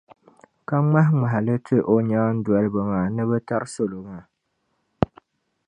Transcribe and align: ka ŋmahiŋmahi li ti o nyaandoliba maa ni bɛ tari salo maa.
ka 0.67 0.77
ŋmahiŋmahi 0.83 1.39
li 1.47 1.55
ti 1.65 1.77
o 1.93 1.95
nyaandoliba 2.09 2.81
maa 2.91 3.07
ni 3.15 3.23
bɛ 3.29 3.37
tari 3.47 3.67
salo 3.73 3.99
maa. 4.07 4.23